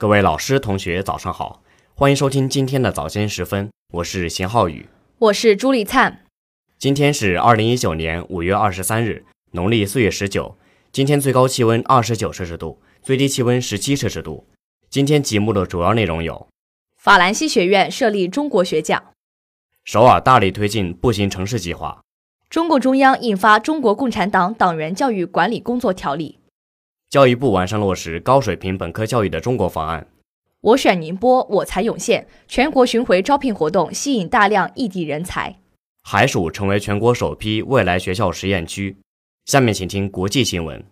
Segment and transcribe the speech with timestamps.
[0.00, 1.60] 各位老师、同学，早上好，
[1.94, 4.88] 欢迎收听今天的早间时分，我是邢浩宇，
[5.18, 6.24] 我是朱丽灿。
[6.78, 10.56] 今天是二零一九年五月二十三日，农历四月十九。
[10.90, 14.46] 今天最高气温二十九摄氏度，最低气温十七摄氏度。
[14.88, 16.48] 今天节目的主要内容有：
[16.96, 19.12] 法兰西学院设立中国学奖，
[19.84, 22.00] 首尔大力推进步行城市计划，
[22.48, 26.38] 中共中央印发《中国共产党党员教育管理工作条例》，
[27.10, 30.06] 教育部完善落实高水平本科教育的中国方案。
[30.60, 35.56] 我选宁波，我才涌现，全国巡回招聘活动吸引大量异地人才。
[36.04, 38.96] 海曙成为全国首批未来学校实验区。
[39.46, 40.84] 下面请听国际新闻。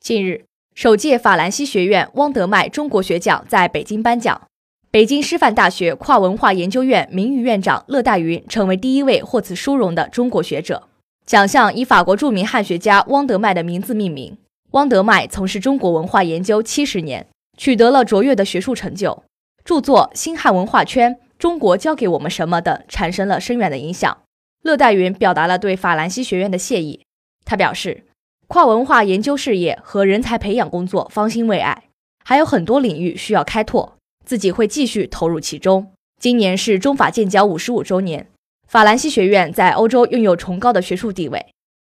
[0.00, 0.44] 近日，
[0.74, 4.42] 首届法兰西学院汪德迈中国学奖在北京颁奖。
[4.90, 10.88] 北京师范大学跨文化研究院名誉院长乐大云成为第一位获此殊荣的中国学者。
[11.24, 14.36] 奖项以法国著名汉学家汪德迈的名字命名。
[14.72, 17.26] 汪德迈从事中国文化研究七十年，
[17.58, 19.22] 取得了卓越的学术成就，
[19.64, 24.16] 著作《新汉文化圈》《中国教给我们什么》等产生了深远的影响。
[24.62, 27.02] 乐大云表达了对法兰西学院的谢意。
[27.44, 28.04] 他表示，
[28.48, 31.84] 跨文化研究事业和人才培养工作方兴未艾，
[32.24, 35.92] 还有很多领域需要开拓，自己会继续投入其中。
[36.18, 38.28] 今年是中法建交五十五周年，
[38.66, 41.44] 法兰西学院在欧洲拥有崇高的学术地位，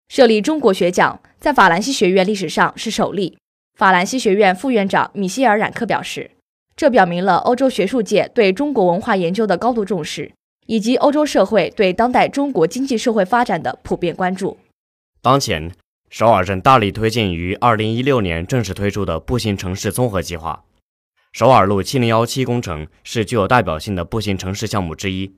[0.09, 3.37] 设立中国学奖在法兰西学院历史上是首例。
[3.75, 6.31] 法兰西学院副院长米歇尔·冉克表示，
[6.75, 10.33] 这表明了欧洲学术界对中国文化研究的高度重视，
[10.67, 14.59] 以及欧洲社会对当代中国经济社会发展的普遍关注。
[15.21, 15.71] 当前，
[16.09, 20.65] 首尔正大力推进于二零一六年正式推出的步行城市综合计划。
[21.33, 25.35] 首尔路七零幺七工程是具有代表性的步行城市项目之一。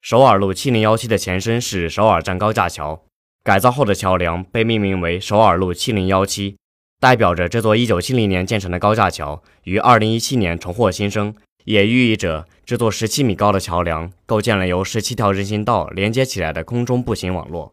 [0.00, 3.02] 首尔路七零幺七的前身是首尔站高架桥，
[3.48, 6.58] 改造后的桥梁被命名为首尔路七零幺七，
[7.00, 17.72] 代表着这座一九七零年建成的高架桥于二零一七年重获新生，也寓意着这座十七米高的桥梁构建了由十七条人行道连接起来的空中步行网络。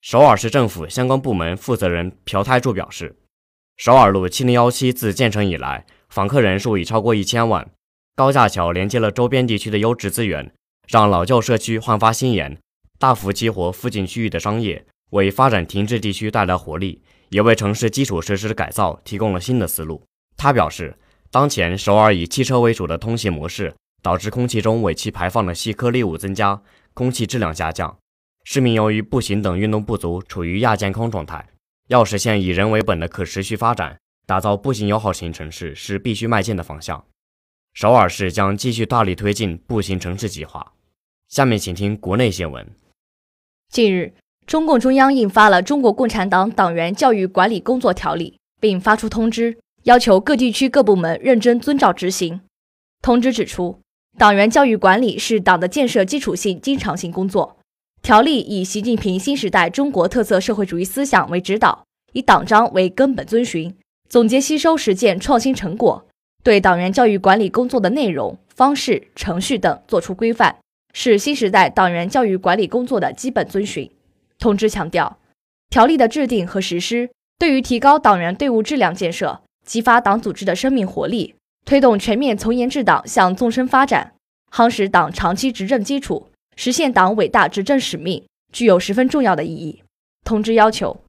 [0.00, 3.16] 首尔市政府相关部门负责人朴泰柱表示，
[3.76, 7.68] 首尔路七零幺七自建成以来，访客人数已超过一千万。
[8.16, 10.50] 高架桥连接了周边地区的优质资源，
[10.88, 12.56] 让老旧社区焕发新颜，
[13.00, 17.00] 大幅激活附近区域的商业，为发展停滞地区带来活力，
[17.30, 20.02] 也为城市基础设施的改造提供了新的思路。
[20.36, 20.94] 他表示，
[21.30, 26.60] 当前首尔以汽车为主的通行模式，导致空气中尾气排放的细颗粒物增加，
[26.92, 27.96] 空气质量下降。
[28.44, 31.48] 市民由于步行等运动不足，处于亚健康状态。
[31.88, 37.02] 要实现以人为本的可持续发展，打造步行友好型城市是必须迈进的方向。
[37.72, 40.74] 首尔市将继续大力推进步行城市计划。
[41.28, 42.70] 下面请听国内新闻。
[43.70, 44.12] 近日，
[44.48, 52.40] 中共中央印发了《中国共产党党员教育管理工作条例》，并发出通知，要求各地区各部门认真遵照执行。
[53.00, 53.78] 通知指出，
[54.18, 57.58] 党员教育管理是党的建设基础性经常性工作。
[58.02, 63.72] 条例以习近平新时代中国特色社会主义思想为指导，以党章为根本遵循，
[64.08, 66.04] 总结吸收实践创新成果，
[66.42, 70.56] 对党员教育管理工作的内容、方式、程序等作出规范，
[70.92, 73.90] 是新时代党员教育管理工作的基本遵循。
[74.38, 75.18] 通知强调，
[75.68, 81.34] 条例的制定和实施，对于提高党员队伍质量建设、激发党组织的生命活力、
[81.64, 84.14] 推动全面从严治党向纵深发展、
[84.50, 86.26] 夯实党长期执政基础。
[86.56, 88.22] 实现党伟大执政使命
[88.52, 89.82] 具有十分重要的意义。
[90.24, 91.00] 通知要求，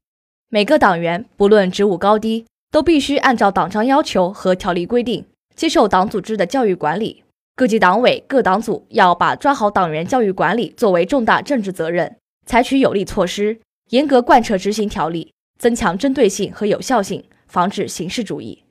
[0.48, 7.22] 每个党员不论职务高低，都必须按照党章要求和条例规定接受党组织的教育管理。
[7.54, 18.64] 各级党委、各党组要把抓好党员教育管理作为重大政治责任，采取有力措施，严格贯彻执行条例，增强针对性和有效性，防止形式主义。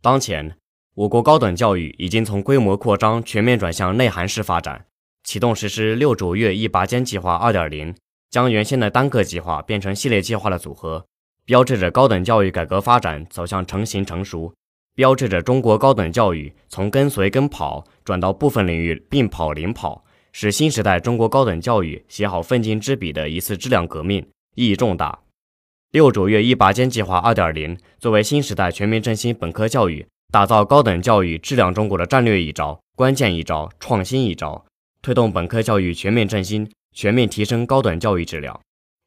[0.00, 0.54] 当前，
[0.94, 4.84] 我国高等教育已经从规模扩张全面转向内涵式发展。
[5.24, 7.96] 启动实施“六卓越一拔尖”计划2.0，
[8.30, 11.04] 将原先的单个计划变成系列计划的组合，
[11.44, 14.54] 标志着高等教育改革发展走向成型成熟，
[14.98, 24.26] 标志着中国高等教育从跟随跟跑转到部分领域并跑领跑，是新时代中国高等教育写好奋进之笔的一次质量革命，
[24.56, 25.20] 意义重大。
[25.92, 34.66] “六卓越一拔尖”计划2.0作为新时代全面振兴本科教育、打造高等教育质量中国的战略一招、关键一招、创新一招。
[35.00, 38.60] 推动本科教育全面振兴，全面提升高等教育质量。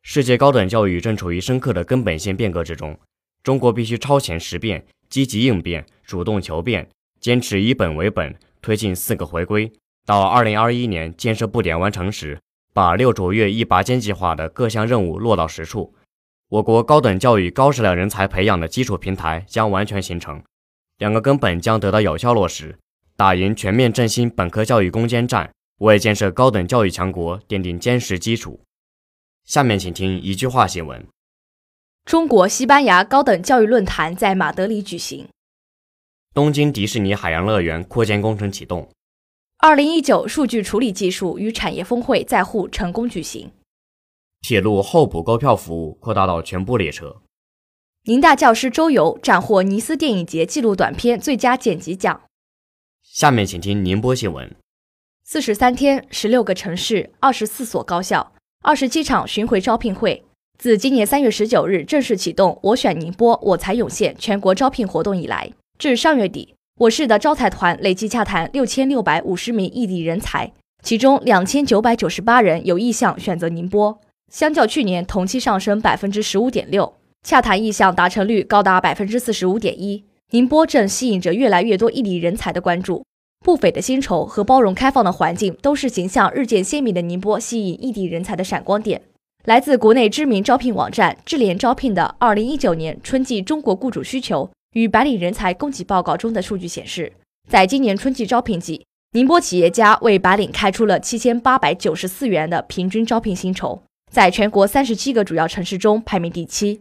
[0.03, 2.97] 世界高等教育正处于深刻的根本性变革之中，
[3.43, 9.71] 中国必须超前识变，积极应变，主动求变，坚持以本为本，推进四个回归。
[10.05, 12.39] 到二零二一年建设布点完成时，
[12.73, 15.93] 把六卓越一拔尖计划的各项任务落到实处，
[16.47, 20.41] 我国高等教育高质量人才培养的基础平台将完全形成。
[20.97, 22.79] 两个根本将得到有效落实，
[23.17, 28.61] 打赢全面振兴本科教育攻坚战，为建设高等教育强国奠定坚实基础。
[29.43, 31.05] 下面请听一句话新闻：
[32.05, 35.27] 中国西班牙高等教育论坛在马德里举行。
[36.33, 38.89] 东京迪士尼海洋乐园扩建工程启动。
[39.59, 43.51] 二零一九数据处理技术与产业峰会在沪成功举行。
[44.41, 47.21] 铁路候补购票服务扩大到全部列车。
[48.05, 52.21] 宁大教师周游斩获尼斯电影节纪录短片最佳剪辑奖。
[53.03, 54.55] 下面请听宁波新闻：
[55.23, 58.33] 四十三天，十六个城市，二十四所高校，
[58.63, 60.25] 二十七场巡回招聘会，
[60.61, 65.49] 自今年三月十九日正式启动“我选宁波，我才涌现”全国招聘活动以来。
[65.79, 70.51] 至上月底，我市的招才团累计洽谈六千六百五十名异地人才，
[70.83, 73.99] 其中两千九百九十八人有意向选择宁波，
[74.31, 76.93] 相较去年同期上升百分之十五点六，
[77.23, 80.05] 洽谈意向达成率高达百分之四十五点一。
[80.29, 83.03] 宁波正吸引着越来越多异地人才的关注，
[83.43, 89.01] 不菲的薪酬和包容开放的环境都是形象日渐鲜明的宁波吸引异地人才的闪光点。
[89.45, 94.49] 来自国内知名招聘网站智联招聘的二零一九年春季中国雇主需求。
[94.73, 97.11] 与白领人才供给报告中的数据显示，
[97.49, 106.79] 在今年春季招聘季，宁波企业家为白领开出了七千八百九十四元的平均招聘薪酬，在全国三十七个主要城市中排名第七。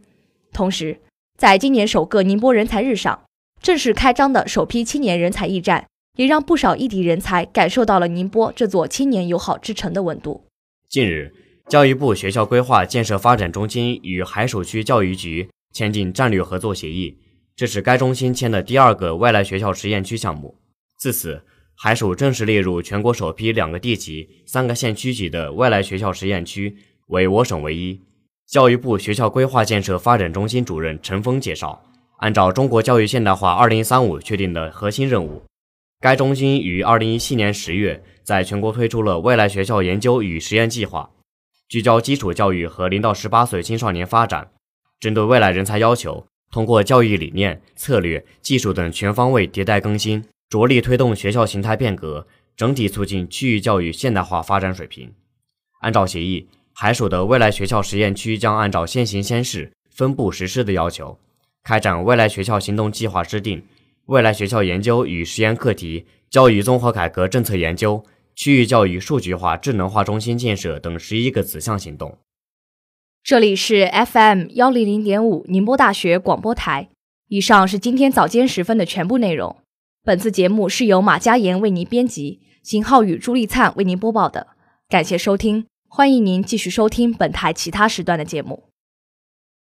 [0.53, 1.01] 同时，
[1.37, 3.25] 在今年首个宁波人才日上，
[3.61, 10.45] 正式开张的首批青年人才驿站，也让不少异地人才感受到了宁波这座青年友好之城的温度。
[10.89, 11.35] 近日，
[11.71, 17.17] 教育部学校规划建设发展中心与海曙区教育局签订战略合作协议。
[17.55, 20.57] 这是该中心签的第二个外来学校实验区项目。
[20.99, 21.45] 自此，
[21.77, 26.77] 海曙正式列入全国首批两个地级、三个县区级的外来学校实验区，
[27.07, 28.01] 为我省唯一。
[28.49, 31.85] 教育部学校规划建设发展中心主任陈峰介绍，
[32.19, 35.45] 按照中国教育现代化二零三五确定的核心任务，
[36.01, 41.09] 该中心于二零一七年十月在全国推出了未来学校研究与实验计划，
[41.71, 44.51] 聚焦基础教育和零到十八岁青少年发展，
[44.99, 46.27] 针对未来人才要求。
[46.51, 52.27] 通过教育理念、策略、技术等全方位迭代更新，着力推动学校形态变革，
[52.57, 55.13] 整体促进区域教育现代化发展水平。
[55.83, 61.21] 按照协议，海曙的未来学校实验区将按照先行先试、分步实施的要求，
[61.63, 63.65] 开展未来学校行动计划制定、
[64.07, 68.05] 未来学校研究与实验课题、教育综合改革政策研究、
[68.41, 72.17] 区域教育数据化智能化中心建设等十一个子项行动。
[73.23, 76.89] 这里是 FM 幺零零点五宁波大学广播台。
[77.29, 79.59] 以上是今天早间时分的全部内容。
[80.03, 84.47] 本次节目是由马佳言为您编辑，邢浩宇、朱丽灿为您播报的。
[84.89, 88.70] 感谢收听，欢迎您继续收听本台其他时段的节目。